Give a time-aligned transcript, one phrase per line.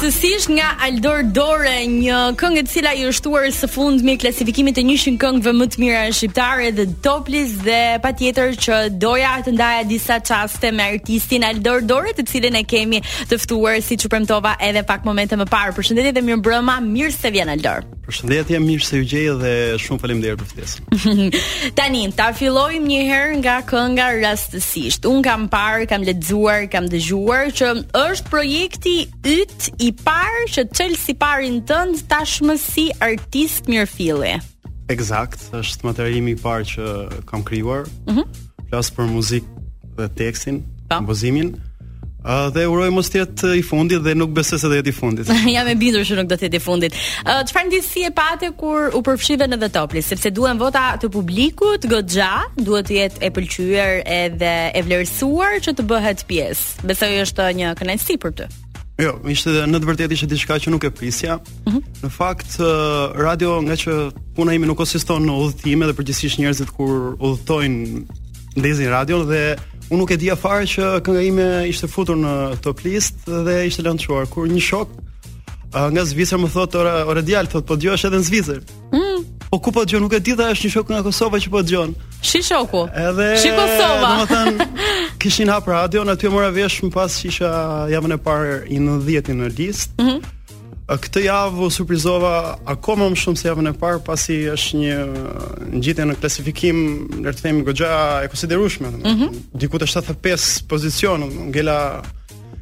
[0.00, 5.16] rastësisht nga Aldor Dore, një këngë e cila i ushtuar së fundmi klasifikimit të 100
[5.20, 10.16] këngëve më të mira shqiptare dhe top list dhe patjetër që doja të ndaja disa
[10.24, 14.84] çaste me artistin Aldor Dore, të cilin e kemi të ftuar siç u premtova edhe
[14.88, 15.76] pak momente më parë.
[15.76, 17.84] Përshëndetje dhe mirëmbrëma, mirë se vjen Aldor.
[18.08, 19.52] Përshëndetje, mirë se u gjej dhe
[19.84, 21.22] shumë faleminderit për ftesën.
[21.78, 25.04] Tani, ta fillojmë një herë nga kënga rastësisht.
[25.12, 27.70] Un kam parë, kam lexuar, kam dëgjuar që
[28.00, 28.96] është projekti
[29.36, 34.36] yt i parë që si Parin tënd tashmë si artist mirëfilli.
[34.90, 37.86] Eksakt, është materiali i parë që kam krijuar.
[38.06, 38.20] Mhm.
[38.20, 39.46] Mm për muzikë
[39.98, 40.94] dhe tekstin, po.
[40.96, 41.48] kompozimin.
[42.22, 44.88] uh, dhe uroj mos të jetë i fundit dhe nuk besoj se do të jetë
[44.88, 45.26] i fundit.
[45.54, 46.94] Jam e bindur se nuk do të jetë i fundit.
[47.26, 51.82] Ë në çfarë ndjesie pate kur u përfshive në topli sepse duen vota të publikut,
[51.90, 56.86] goxha, duhet të jetë e pëlqyer edhe e vlerësuar që të bëhet pjesë.
[56.86, 58.46] Besoj është një kënaqësi për ty.
[59.00, 61.38] Jo, ishte në të vërtetë ishte diçka që nuk e prisja.
[61.64, 61.82] Mm -hmm.
[62.02, 62.56] Në fakt
[63.24, 63.94] radio nga që
[64.36, 68.04] puna ime nuk konsiston në udhëtime dhe përgjithsisht njerëzit kur udhëtojnë
[68.60, 69.56] ndezin radio dhe
[69.90, 73.82] unë nuk e dija fare që kënga ime ishte futur në top list dhe ishte
[73.82, 74.88] lanchuar kur një shok
[75.92, 78.60] nga Zvicër më thotë ora ora thotë po dëgjosh edhe në Zvicër.
[78.92, 79.22] Mm.
[79.50, 80.00] Po ku po dëgjon?
[80.02, 81.94] Nuk e di tha është një shok nga Kosova që po dëgjon.
[82.22, 82.88] Shi shoku.
[82.94, 84.10] Edhe Shi Kosova.
[84.14, 84.64] Domethënë
[85.20, 87.48] kishin hap radio aty mora vesh më pas që isha
[87.92, 89.92] javën e parë i 90 në, në listë.
[89.98, 90.20] Mm -hmm.
[91.04, 92.32] Këtë javë u surprizova
[92.74, 94.96] akoma më shumë se javën e parë pasi është një
[95.76, 96.76] ngjitje në klasifikim,
[97.24, 97.90] le të themi goxha
[98.24, 98.88] e konsiderueshme.
[98.90, 99.30] Mm -hmm.
[99.60, 101.18] Diku të 75 pozicion,
[101.52, 101.78] ngela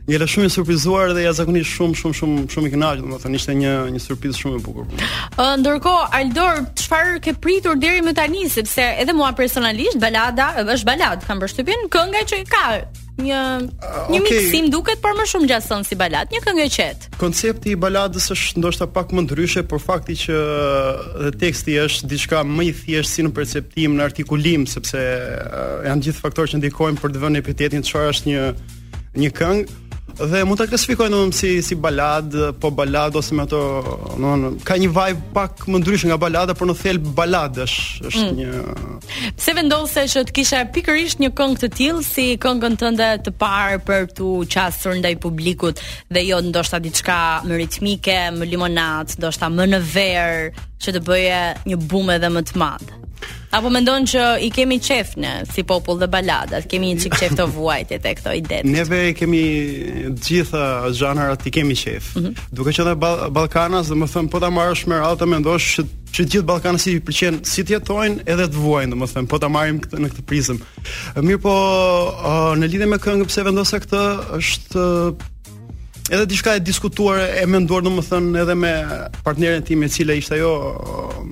[0.08, 3.54] Jela shumë e surprizuar dhe ja zakonisht shumë shumë shumë shumë i kënaqur, domethënë ishte
[3.60, 4.86] një një surpriz shumë e bukur.
[5.36, 10.88] Ë ndërkohë Aldor, çfarë ke pritur deri më tani sepse edhe mua personalisht balada është
[10.88, 12.62] balad, kam përshtypjen kënga që ka
[13.18, 13.66] një uh,
[14.14, 14.24] një okay.
[14.40, 17.10] miksim duket por më shumë gjatson si balad, një këngë e qetë.
[17.20, 20.44] Koncepti i baladës është ndoshta pak më ndryshe, por fakti që
[21.26, 26.06] dhe teksti është diçka më i thjeshtë si në perceptim, në artikulim, sepse uh, janë
[26.08, 28.46] gjithë faktorë që ndikojnë për të vënë epitetin çfarë është një
[29.26, 29.76] një këngë
[30.16, 33.60] dhe mund ta klasifikojnë domthonë si si balad, po balad ose më ato,
[34.16, 38.24] domthonë ka një vibe pak më ndryshe nga balada, por në thelb balad është është
[38.24, 38.38] mm.
[38.38, 43.34] një Pse vendose që të kisha pikërisht një këngë të tillë si këngën tënde të
[43.40, 49.50] parë për tu qasur ndaj publikut dhe jo ndoshta diçka më ritmike, më limonat, ndoshta
[49.52, 50.50] më në verë,
[50.82, 52.94] që të bëje një bumë edhe më të madh.
[53.52, 57.34] Apo mendon që i kemi qef në si popull dhe baladat, kemi një çik qef
[57.38, 58.58] të vuajtjet e këto ide.
[58.68, 59.40] Neve i kemi
[60.18, 60.64] të gjitha
[60.96, 62.10] zhanarat i kemi qef.
[62.16, 62.42] Mm -hmm.
[62.52, 62.94] Duke qenë
[63.32, 65.84] Ballkanas, do të them po ta marrësh me radhë mendosh që
[66.14, 69.48] që të gjithë Balkanas si pëlqen si të jetojnë edhe të vuajnë, domethën, po ta
[69.48, 70.56] marrim këtë në këtë prizëm.
[71.26, 74.02] Mirë po, uh, në lidhje me këngë pse vendosa këtë
[74.40, 74.84] është
[76.10, 78.72] edhe diçka e diskutuar e menduar domethënë edhe me
[79.24, 80.52] partneren tim e cila ishte ajo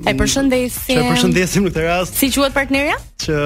[0.05, 3.41] e përshëndesim e përshëndesim në këtë rast si quhet partnerja që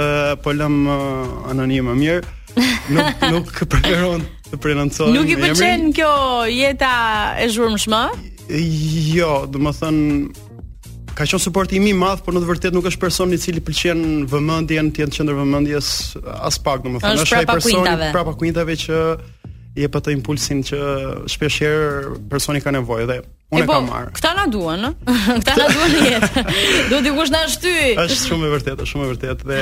[0.44, 6.10] po lëm uh, anonime mirë nuk nuk preferon të prenancojë nuk i pëlqen kjo
[6.50, 6.92] jeta
[7.44, 8.02] e zhurmshme
[9.14, 10.46] jo domethënë
[11.14, 13.62] ka qenë suporti im i madh por në të vërtetë nuk është personi i cili
[13.62, 15.90] pëlqen vëmendjen ti në qendër vëmendjes
[16.40, 18.98] as pak domethënë është ai personi prapa kuintave që
[19.76, 20.78] i jep atë impulsin që
[21.30, 23.18] shpesh herë personi ka nevojë dhe
[23.50, 24.10] unë e, po, e kam marr.
[24.14, 24.84] Këta na duan,
[25.42, 26.42] Këta na duan jetë.
[26.90, 27.86] Duhet dikush na shtyj.
[27.98, 29.58] Është shumë e vërtetë, është shumë e vërtetë dhe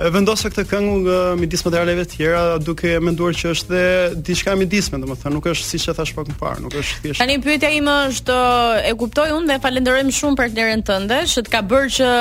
[0.00, 4.90] e vendosa këtë këngë midis materialeve të tjera duke menduar që është dhe diçka midis,
[4.94, 7.22] domethënë nuk është siç e thash pak më parë, nuk është thjesht.
[7.22, 8.40] Tani pyetja ime është
[8.90, 12.12] e kuptoj unë dhe falenderojm shumë partneren tënde që të ka bërë që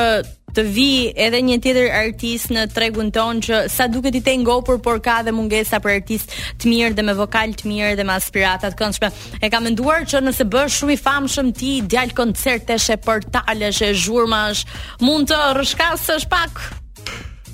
[0.56, 0.88] të vi
[1.25, 5.22] edhe një tjetër artist në tregun ton që sa duket i te ngopur por ka
[5.25, 8.80] dhe mungesa për artist të mirë dhe me vokal të mirë dhe me aspirata të
[8.81, 9.09] këndshme.
[9.44, 13.92] E kam menduar që nëse bësh shumë i famshëm ti djal koncertesh e portalesh e
[14.03, 14.66] zhurmash,
[15.02, 16.63] mund të rrshkasësh pak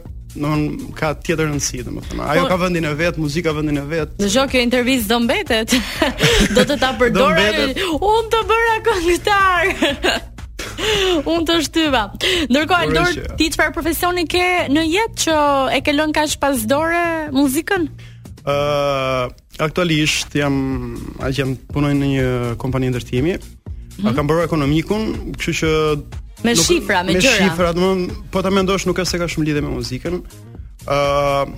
[0.94, 2.20] ka tjetër rëndësi domethënë.
[2.34, 4.12] Ajo po- ka vendin e vet, muzika vendin e vet.
[4.20, 5.72] Në çdo kjo intervistë do mbetet.
[6.58, 7.68] do të ta përdorë.
[7.96, 10.26] Unë të bëra këngëtar.
[11.30, 12.02] Unë të shtyva.
[12.50, 15.38] Ndërkohë, Aldor, ti çfarë profesioni ke në jetë që
[15.78, 17.02] e ke lënë kaq pas dore
[17.34, 17.88] muzikën?
[18.48, 19.26] Ëh, uh,
[19.64, 20.96] aktualisht jam
[21.34, 22.28] jam punoj në një
[22.62, 23.36] kompani ndërtimi.
[23.38, 24.14] Mm -hmm.
[24.14, 25.70] Kam bërë ekonomikun, kështu që
[26.44, 27.14] me nuk, shifra, me gjëra.
[27.42, 30.14] Me shifra, do të po ta mendosh nuk ka se ka shumë lidhje me muzikën.
[30.86, 31.48] Ëh, uh,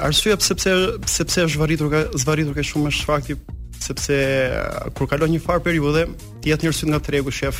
[0.00, 0.72] arsyeja pse pse
[1.06, 3.34] sepse është varritur ka zvarritur ka shumë më shfaqti
[3.80, 4.16] sepse
[4.94, 6.02] kur kalon një farë periudhe
[6.42, 7.56] ti jet njerëz nga tregu shef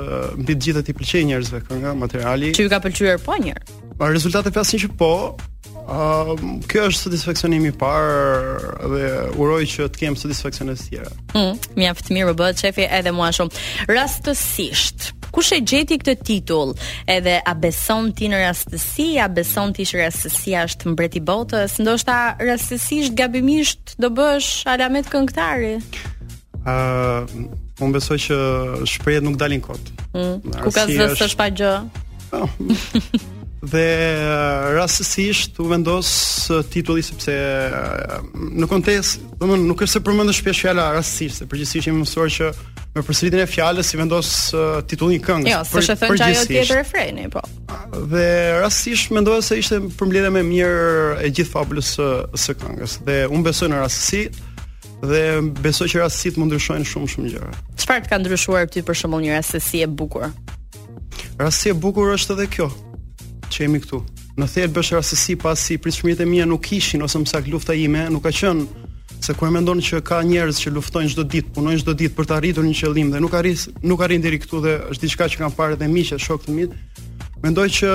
[0.41, 2.51] mbi të gjitha ti pëlqejë njerëzve kënga, materiali.
[2.57, 3.77] Që ju ka pëlqyer po njëherë.
[3.99, 5.13] Pa rezultate pas një që po.
[5.89, 9.05] Ëh, um, uh, kjo është satisfaksionimi i parë dhe
[9.41, 11.13] uroj që të kem satisfaksione të tjera.
[11.39, 13.89] Mhm, mjaft mirë u po bë, shefi, edhe mua shumë.
[13.89, 15.15] Rastësisht.
[15.33, 16.71] Kush e gjeti këtë titull?
[17.11, 21.79] Edhe a beson ti në rastësi, a beson ti që rastësia është mbreti botës?
[21.83, 25.75] Ndoshta rastësisht gabimisht do bësh alamet këngëtari?
[26.65, 28.39] Ë, uh, unë besoj që
[28.95, 29.93] shprehet nuk dalin kot.
[30.15, 30.61] Mm.
[30.65, 31.33] Ku ka zë është...
[31.39, 31.75] pa gjë?
[32.31, 32.47] Po.
[33.59, 36.11] dhe eh, rastësisht u vendos
[36.55, 38.13] eh, titulli sepse eh,
[38.55, 42.53] në kontekst, domthonë nuk është se përmendë shpesh fjala rastësisht, se përgjithsisht jemi mësuar që
[42.99, 44.31] me përsëritjen e fjalës si vendos
[44.91, 45.51] titullin e këngës.
[45.51, 47.43] Jo, s'është thënë ajo tjetër refreni, po.
[48.11, 48.25] Dhe
[48.65, 52.09] rastësisht mendova se ishte përmbledhja më mirë e gjithë fabulës së,
[52.39, 54.23] së këngës dhe unë besoj në rastësi
[55.13, 55.23] dhe
[55.63, 57.53] besoj që rastësit mund ndryshojnë shumë shumë gjëra.
[57.85, 60.27] Çfarë të ka ndryshuar ti për shembull një rastësi e bukur?
[61.39, 62.67] Rastësi e bukur është edhe kjo,
[63.59, 64.03] që jemi këtu.
[64.39, 67.75] Në thelb është rastësi pas si prishmit e mia nuk kishin ose më mësak lufta
[67.75, 68.85] ime, nuk ka qenë
[69.25, 72.37] se kur mendon që ka njerëz që luftojnë çdo ditë, punojnë çdo ditë për të
[72.39, 73.59] arritur një qëllim dhe nuk arrin
[73.91, 76.69] nuk arrin deri këtu dhe është diçka që kanë parë dhe miqë, shokët e mi.
[77.43, 77.91] Mendoj që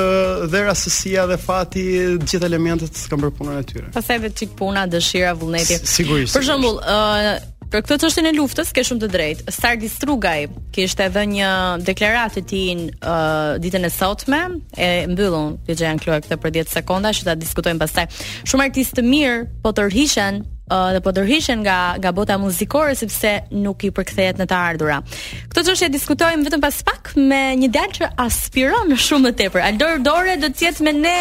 [0.51, 1.81] dhe rastësia dhe fati
[2.19, 3.87] të gjithë elementet kanë bërë punën e tyre.
[3.95, 5.79] Pastaj vetë çik puna, dëshira, vullneti.
[5.83, 6.31] Sigurisht.
[6.37, 7.33] Për shembull, ë
[7.73, 9.51] Për këtë është e luftës ke shumë të drejtë.
[9.55, 10.41] Sardi Strugaj
[10.75, 11.47] kishte edhe një
[11.87, 14.41] deklaratë të tij uh, ditën e sotme,
[14.77, 18.05] e mbyllun që janë kloa këtë për 10 sekonda që ta diskutojmë pastaj.
[18.45, 23.39] Shumë artistë të mirë po tërhiqen uh, dhe po tërhiqen nga nga bota muzikore sepse
[23.57, 25.09] nuk i përkthehet në të ardhurat.
[25.55, 29.65] Këtë çështje diskutojmë vetëm pas pak me një djalë që aspiron shumë të tepër.
[29.71, 31.17] Aldor Dore do të jetë me ne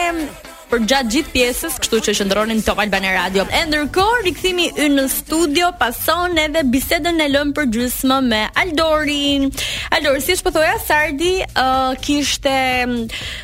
[0.73, 3.43] për gjatë gjithë pjesës, kështu që qëndronin to Top Albana Radio.
[3.53, 9.51] E ndërkohë, rikëthimi në studio, pason edhe bisedën e lëmë për gjysmë me Aldorin.
[9.93, 12.55] Aldor, si po thoja, Sardi uh, kishte
[12.87, 12.97] mm,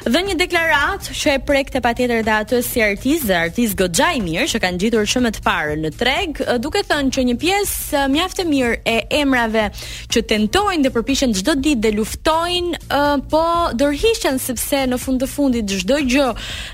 [0.09, 4.09] dhe një deklarat që e prekte pa tjetër dhe atës si artiz dhe artiz gëgja
[4.17, 7.27] i mirë që kanë gjitur që më të parë në treg, uh, duke thënë që
[7.29, 9.67] një pjesë uh, mjaftë mirë e emrave
[10.09, 13.45] që tentojnë dhe përpishen gjdo ditë dhe luftojnë, uh, po
[13.85, 16.31] dorhiqen sepse në fund të fundit çdo gjë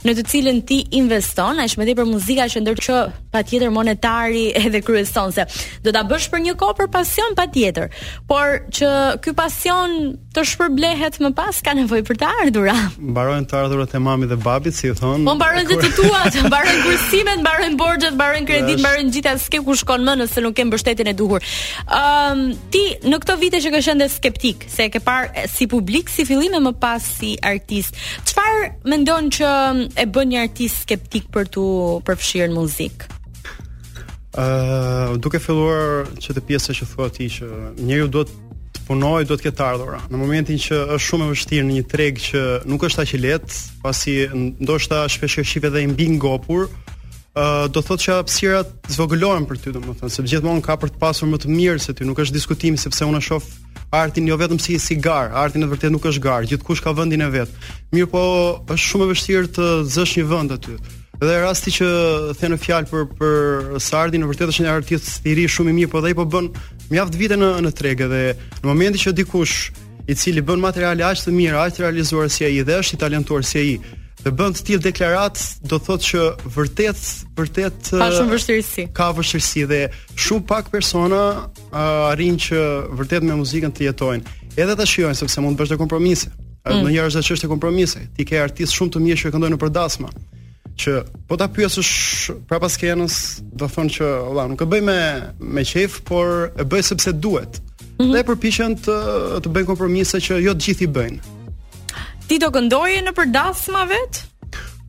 [0.07, 3.01] në të cilë në ti investon, a është më tepër muzika që ndër që
[3.35, 5.47] patjetër monetari edhe kryeson se
[5.85, 7.91] do ta bësh për një kohë për pasion patjetër,
[8.31, 8.93] por që
[9.25, 9.99] ky pasion
[10.35, 12.95] të shpërblehet më pas ka nevojë për të ardhurat.
[12.99, 15.23] Mbarojnë të ardhurat e mamit dhe babit, si thon.
[15.29, 20.05] Po mbarojnë të tua, mbarojnë kursimet, mbarojnë borxhet, mbarojnë kredit, mbarojnë gjitha, s'ke ku shkon
[20.09, 21.47] më nëse nuk ke mbështetjen e duhur.
[21.87, 25.69] Ëm um, ti në këto vite që ke qenë skeptik, se e ke parë si
[25.71, 27.95] publik, si fillim e më pas si artist.
[28.27, 29.51] Çfarë mendon që
[30.03, 31.67] e bën një artist skeptik për tu
[32.11, 33.13] përfshirë në muzikë?
[34.35, 37.47] Ëh, uh, duke filluar që të pjesa që thua ti që
[37.87, 38.33] njeriu duhet
[38.87, 40.01] punoj do të ketë ardhurë.
[40.13, 43.21] Në momentin që është shumë e vështirë në një treg që nuk është aq i
[43.25, 44.17] lehtë, pasi
[44.67, 49.75] ndoshta shpesh shihet edhe i mbi ngopur, uh, do thotë që hapësirat zvogëlohen për ty
[49.75, 52.81] domethënë, sepse gjithmonë ka për të pasur më të mirë se ti, nuk është diskutimi,
[52.85, 53.47] sepse unë shoh
[53.95, 57.31] artin jo vetëm si sigar, arti në vërtet nuk është gar, gjithkush ka vendin e
[57.31, 57.53] vet.
[57.95, 58.27] Mirë po,
[58.75, 60.77] është shumë e vështirë të zësh një vend aty.
[61.25, 61.87] Dhe rasti që
[62.41, 63.37] thënë fjalë për për
[63.81, 66.49] Sardin, në vërtet është një artist i ri shumë i mirë, por ai po bën
[66.93, 69.71] mjaft vite në në treg edhe në momentin që dikush
[70.11, 73.01] i cili bën materiale aq të mirë, aq të realizuar si ai dhe është i
[73.01, 73.71] talentuar si ai,
[74.25, 76.25] dhe bën të tillë deklarat, do thotë që
[76.55, 77.05] vërtet
[77.39, 78.87] vërtet ka shumë vështirësi.
[78.97, 79.83] Ka vështirësi dhe
[80.27, 81.23] shumë pak persona
[82.11, 82.61] arrin që
[83.01, 84.37] vërtet me muzikën të jetojnë.
[84.55, 86.31] Edhe ta shijojnë sepse mund të bësh të kompromise.
[86.65, 86.81] Mm.
[86.85, 88.01] Në njerëz që është e kompromise.
[88.17, 90.13] Ti ke artist shumë të mirë që këndon në përdasma
[90.79, 90.95] që
[91.29, 93.17] po ta pyesësh prapa skenës,
[93.55, 94.99] do thonë që valla nuk e bëj me
[95.55, 97.61] me qejf, por e bëj sepse duhet.
[97.61, 98.13] Mm -hmm.
[98.15, 98.97] Dhe përpiqen të
[99.45, 101.19] të bëjnë kompromise që jo të gjithë i bëjnë.
[102.29, 104.15] Ti do këndoje në përdasma vet?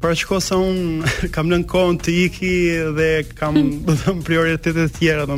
[0.02, 0.86] Para që kohë sa unë
[1.36, 2.54] kam në kohën të iki
[2.98, 3.86] dhe kam hmm.
[4.02, 5.38] dhëmë prioritetet tjera, dhe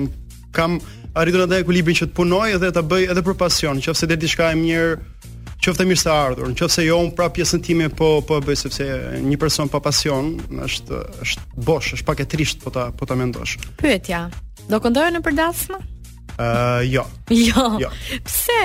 [0.51, 0.79] kam
[1.13, 4.05] arritur në dhe ekulibin që të punoj dhe të bëj edhe për pasion, që fëse
[4.07, 4.89] dhe të e mirë
[5.67, 8.87] qoftë mirë se ardhur, nëse jo un prap pjesën time po po e bëj sepse
[9.25, 10.31] një person pa pasion
[10.63, 13.57] është është bosh, është pak e trisht po ta po ta mendosh.
[13.81, 14.27] Pyetja.
[14.67, 15.79] Do këndoje në përdasme?
[16.37, 17.03] Ë, uh, jo.
[17.31, 17.65] Jo.
[17.81, 17.91] Jo.
[18.27, 18.63] Pse?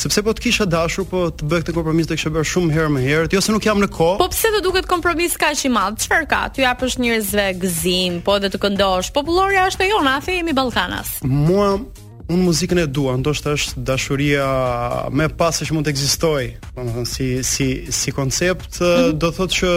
[0.00, 2.92] Sepse po të kisha dashur po të bëj këtë kompromis do kisha bërë shumë herë
[2.98, 4.18] më herë, jo se nuk jam në kohë.
[4.20, 5.98] Po pse do duket kompromis kaq i madh?
[6.04, 6.42] Çfarë ka?
[6.56, 9.12] Ty japësh njerëzve gëzim, po dhe të këndosh.
[9.16, 11.18] Popullorja është e jona, a themi Ballkanas.
[11.28, 11.88] Muam
[12.30, 14.44] Unë muzikën e dua, ndoshta është dashuria
[15.10, 16.50] më pas pasë që mund të ekzistojë.
[16.76, 17.66] Domethënë si si
[18.00, 19.18] si koncept mm -hmm.
[19.22, 19.70] do thotë që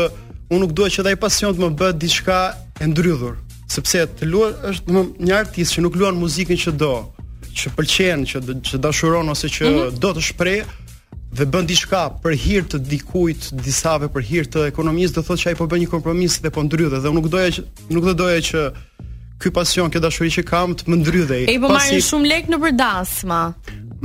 [0.53, 2.39] unë nuk dua që ai pasion të më bëjë diçka
[2.79, 3.35] e ndrydhur,
[3.75, 4.85] sepse të luaj është
[5.25, 6.93] një artist që nuk luan muzikën që do,
[7.57, 9.99] që pëlqen, që që dashuron ose që mm -hmm.
[10.03, 10.63] do të shpreh
[11.37, 15.47] dhe bën diçka për hir të dikujt, disave për hir të ekonomisë, do thotë që
[15.49, 17.61] ai po bën një kompromis dhe po ndrydhet dhe unë nuk doja që
[17.95, 18.61] nuk do doja që
[19.43, 21.41] ky pasion, kjo dashuri që kam të më ndrydhej.
[21.51, 23.41] E po marrin shumë lek në përdasma.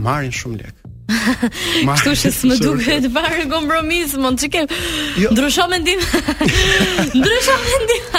[0.09, 0.75] Marrin shumë lek.
[1.89, 4.67] Kështu që s'më duket fare kompromis, mund të kem.
[5.17, 5.31] Jo.
[5.33, 6.03] Ndryshon mendim.
[7.17, 8.11] Ndryshon mendim.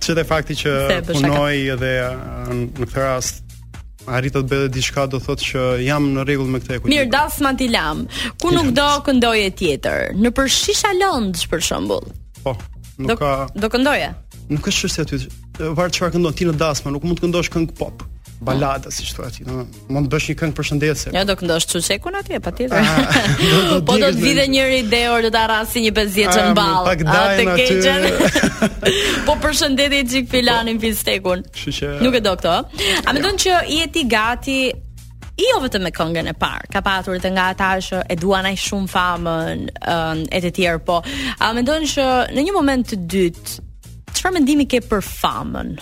[0.00, 0.72] Që te fakti që
[1.10, 3.44] punoj edhe uh, në këtë rast
[4.08, 6.94] arrita të bëjë diçka do thotë që jam në rregull me këtë ekuilibër.
[6.94, 8.06] Mirë, dasma ti lam.
[8.40, 10.14] Ku nuk do këndoje tjetër?
[10.24, 10.94] Në për Shisha
[11.52, 12.08] për shembull.
[12.40, 12.56] Po,
[12.96, 13.34] nuk ka.
[13.58, 14.08] Do këndoje?
[14.48, 15.20] Nuk është çështje aty
[15.58, 18.04] varet çfarë këndon ti në dasmë, nuk mund të këndosh këngë pop
[18.46, 21.10] balada siç thua ti, domethënë mund të bësh një këngë përshëndetëse.
[21.16, 22.78] Ja do këndosh Çuçekun atje patjetër.
[22.78, 26.84] Ah, po do të vidhe një ide or do ta një 50 çën mball.
[26.86, 29.26] Pak ah, dajë aty.
[29.26, 30.86] po përshëndetje çik Filanin po.
[30.86, 31.42] Fistekun.
[31.50, 32.54] Kështu që nuk e do këto.
[33.08, 33.50] A mendon jo.
[33.50, 34.60] që je ti gati
[35.42, 38.46] i jo vetëm me këngën e parë, ka patur të nga ata që e duan
[38.50, 41.02] ai shumë famën, um, e të tjerë po.
[41.42, 42.06] A mendon që
[42.38, 43.64] në një moment të dytë
[44.16, 45.74] Çfarë mendimi ke për famën?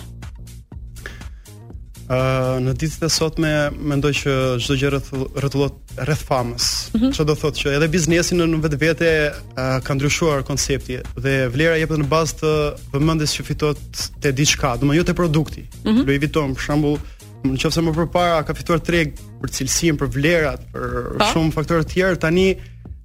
[2.07, 3.51] Uh, në ditët e sot me
[3.91, 5.09] mendoj që çdo gjë rreth
[5.43, 6.67] rreth famës.
[6.89, 7.25] Çfarë mm -hmm.
[7.31, 12.07] do thotë që edhe biznesi në vetvete uh, ka ndryshuar koncepti dhe vlera jepet në
[12.13, 12.53] bazë të
[12.95, 13.75] vëmendjes që fiton
[14.23, 15.61] te diçka, domethënë jo te produkti.
[15.61, 16.07] Mm -hmm.
[16.07, 16.99] Louis Vuitton për shembull,
[17.45, 21.33] nëse më përpara ka fituar treg për cilësinë, për vlerat, për pa?
[21.33, 22.49] shumë faktorë të tjerë, tani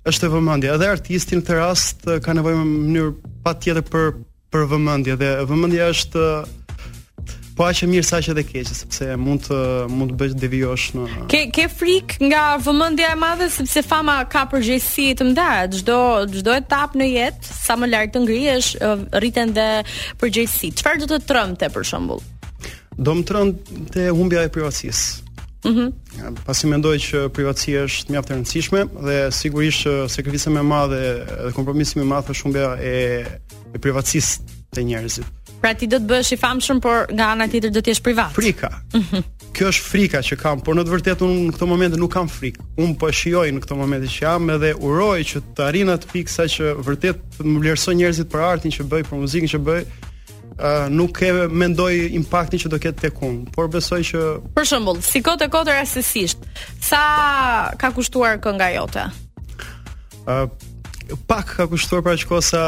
[0.10, 0.74] është e vëmendja.
[0.78, 3.12] Edhe artisti në këtë rast ka nevojë në mënyrë
[3.44, 4.06] patjetër për
[4.54, 6.24] për vëmendje dhe vëmendja është
[7.56, 9.58] po aq e mirë sa që dhe keq, sepse mund të
[9.92, 14.44] mund të bësh devijosh në Ke ke frikë nga vëmendja e madhe sepse fama ka
[14.54, 16.00] përgjegjësi të mëdha Çdo
[16.38, 18.72] çdo etapë në jetë, sa më lart të ngrihesh,
[19.22, 19.70] rriten dhe
[20.22, 20.74] përgjegjësi.
[20.80, 22.24] Çfarë do të trëmte për shembull?
[23.00, 23.48] Do më
[23.96, 25.21] të humbja e privatësisë.
[25.66, 25.88] Mhm.
[25.88, 26.00] Mm
[26.46, 31.00] Pasi mendoj që privatësia është mjaft e rëndësishme dhe sigurisht që uh, më e madhe
[31.30, 32.94] dhe kompromisi më i madh është shumë bea e,
[33.76, 35.48] e privatësisë të njerëzit.
[35.64, 38.34] Pra ti do të bëhesh i famshëm, por nga ana tjetër do të jesh privat.
[38.38, 38.70] Frika.
[38.98, 39.22] Mhm.
[39.58, 42.30] Kjo është frika që kam, por në të vërtetë unë në këtë moment nuk kam
[42.32, 42.66] frikë.
[42.82, 46.48] Unë po shijoj në këtë moment që jam edhe uroj që të arrinat pikë sa
[46.54, 49.84] që vërtet të më vlerësojnë njerëzit për artin që bëj, për muzikën që bëj,
[50.94, 54.22] nuk e mendoj impaktin që do ketë tek unë, por besoj që
[54.56, 56.44] Për shembull, si kotë kotë rastësisht,
[56.84, 57.02] sa
[57.82, 59.06] ka kushtuar kënga jote?
[60.26, 60.50] Ë uh,
[61.28, 62.66] pak ka kushtuar pra qko kosa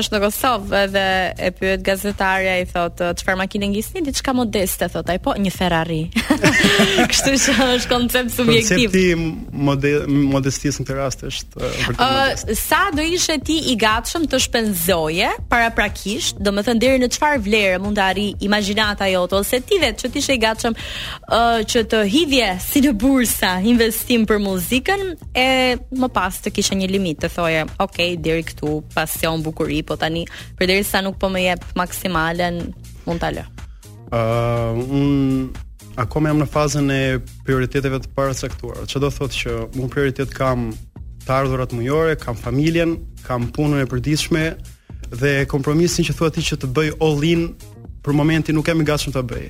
[0.00, 1.02] është në Kosovë edhe
[1.46, 6.00] e pyet gazetaria i thotë çfarë makine ngjisni Diçka modeste thotë ai po, një Ferrari.
[7.12, 8.88] Kështu që është koncept subjektiv.
[8.88, 9.92] Koncepti mode,
[10.32, 12.00] modestisë në këtë rast është vërtet.
[12.00, 17.42] Eh, uh, sa do ishe ti i gatshëm të shpenzoje paraprakisht, domethënë deri në çfarë
[17.46, 21.60] vlera mund të arrij imagjinata jote ose ti vetë që ti ishe i gatshëm uh,
[21.66, 25.00] që të hidhje si në bursa investim për muzikën
[25.36, 25.48] e
[25.98, 30.22] më pas të kisha një limit të thoje, ok, diri këtu pasion, bukuri, po tani
[30.58, 32.62] për diri sa nuk po me jep maksimalen
[33.08, 33.46] mund të alë
[34.12, 35.52] uh, un,
[35.96, 37.00] Ako me jam në fazën e
[37.46, 38.50] prioriteteve të parës e
[38.90, 40.72] që do thotë që mund prioritet kam
[41.24, 44.42] të ardhurat mujore, kam familjen kam punën e përdishme
[45.14, 47.44] dhe kompromisin që thua ti që të bëj all in
[48.04, 49.46] për momenti nuk kemi gatshëm ta bëj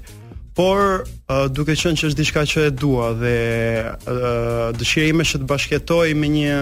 [0.55, 3.35] por uh, duke qenë që është diçka që e dua dhe
[4.07, 6.59] uh, dëshira ime është të bashkëtoj me një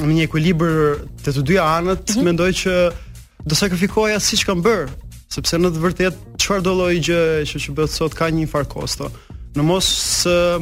[0.00, 2.26] me një ekuilibër të të dyja anët, mm -hmm.
[2.30, 4.88] mendoj që do sakrifikoja siç kam bër,
[5.34, 8.64] sepse në të vërtetë çfarë do lloj gjë që që bëhet sot ka një far
[8.64, 9.10] kosto.
[9.56, 9.88] Në mos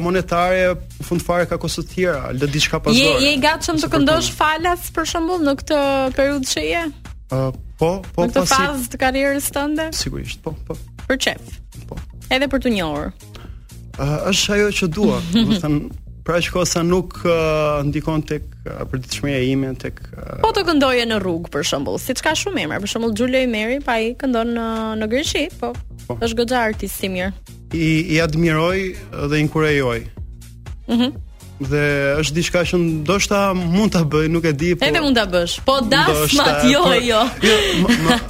[0.01, 0.73] monetare
[1.03, 3.21] fund fare ka kosto të tjera, lë diçka pas dorë.
[3.23, 5.79] Je i gatshëm të këndosh falas për shembull në këtë
[6.17, 6.83] periudhë që je?
[7.31, 8.09] Uh, po, po pasi.
[8.23, 8.55] Në këtë pasi...
[8.65, 9.85] fazë të karrierës tënde?
[9.93, 10.73] Sigurisht, po, po
[11.09, 11.57] për qef.
[11.89, 11.97] Po.
[12.29, 13.09] Edhe për të njohur.
[13.99, 15.89] Uh, është ajo që dua, do të thënë
[16.29, 19.97] pra që kohë sa nuk uh, ndikon tek uh, për ditëshme e ime, tek...
[20.13, 20.37] Uh...
[20.43, 23.41] Po të këndoje në rrugë, për shumbull, si që ka shumë emra, për shumbull, Gjullo
[23.41, 24.67] i Meri, pa i këndon në,
[25.01, 25.71] në Grishi, po,
[26.05, 26.19] po.
[26.19, 27.31] është gëgja artist si mirë.
[27.73, 28.83] I, I admiroj
[29.33, 30.03] dhe nkurejoj.
[30.05, 30.95] Mhm.
[31.01, 31.09] Mm
[31.59, 31.79] dhe
[32.21, 34.85] është diçka që ndoshta mund ta bëj, nuk e di po.
[34.87, 35.57] Edhe mund ta bësh.
[35.67, 37.19] Po das, ma po, jo, jo.
[37.43, 37.57] Jo,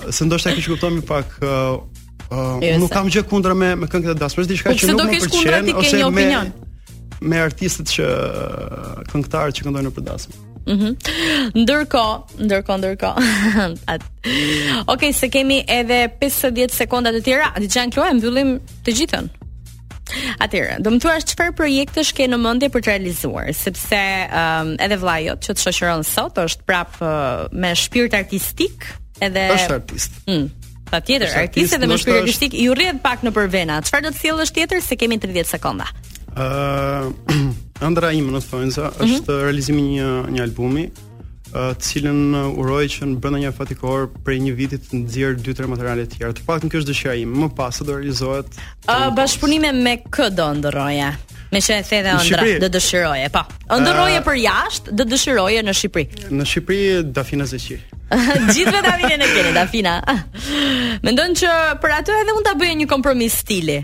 [0.10, 1.36] se ndoshta e kish kuptuar më pak
[2.30, 5.22] Uh, nuk kam gjë kundër me me këngët e Dasmës, diçka po që nuk më
[5.24, 6.26] pëlqen ose një me
[7.26, 8.06] me artistët që
[9.10, 10.38] këngëtarët që këndojnë për Dasmën.
[10.70, 10.92] Mhm.
[10.94, 13.18] Mm ndërkohë, ndërkohë, ndërkohë.
[13.94, 14.06] At...
[14.22, 18.54] Okej, okay, se kemi edhe 50 sekonda të tjera, ti jan kloaj, mbyllim
[18.86, 19.32] të gjithën.
[20.46, 25.02] Atëherë, do më thuash çfarë projektesh ke në mendje për të realizuar, sepse um, edhe
[25.02, 28.86] vllai jot që të shoqëron sot është prapë uh, me shpirt artistik,
[29.22, 30.22] edhe është artist.
[30.30, 30.50] Mhm.
[30.90, 34.82] Patjetër, artistë dhe me artistik ju rrjedh pak në përvena Çfarë do të thjellësh tjetër
[34.82, 35.86] se kemi 30 sekonda?
[36.34, 37.30] Ëh,
[37.88, 39.16] ëndra ime në Thonza mhm.
[39.16, 40.88] është realizimi një një albumi
[41.50, 42.20] të cilën
[42.62, 46.20] uroj që në brenda një fatikor për një vit të nxjerr dy tre materiale të
[46.20, 46.36] tjera.
[46.38, 47.40] Të paktën kjo është dëshira ime.
[47.42, 48.60] Më pas do realizohet.
[48.86, 51.08] Ë bashkëpunime me K do ndërroja.
[51.50, 53.42] Me që e the dhe ëndra, do dëshiroje, po.
[53.74, 56.28] Ëndërroje për jashtë, do dëshiroje në Shqipëri.
[56.30, 57.78] Në Shqipëri dafina finazë qi.
[58.54, 59.98] Gjithë vetaminën e keni, Dafina.
[61.06, 63.80] Mendon që për atë edhe mund ta bëjë një kompromis stili.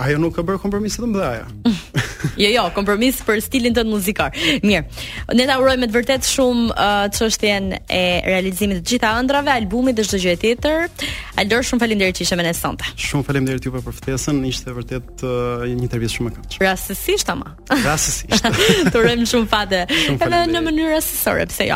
[0.00, 1.72] Ajo nuk ka bërë kompromis të mbëdha ajo.
[2.42, 4.32] jo, jo, kompromis për stilin tënd muzikar.
[4.66, 4.80] Mirë.
[5.38, 9.52] Ne ta urojmë me të vërtet shumë uh, çështjen uh, e realizimit të gjitha ëndrave,
[9.54, 10.88] albumit dhe çdo gjë tjetër.
[11.38, 12.90] Aldor, shumë faleminderit që ishe me ne sonte.
[13.04, 16.66] Shumë faleminderit juve për ftesën, ishte vërtet uh, një intervistë shumë e kënaqshme.
[16.66, 17.54] Rastësisht ama.
[17.86, 18.50] Rastësisht.
[18.90, 19.84] Të urojmë shumë fate.
[19.94, 21.70] Shumë edhe në mënyrë